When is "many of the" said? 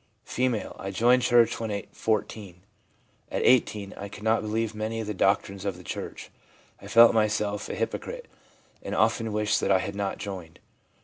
4.73-5.13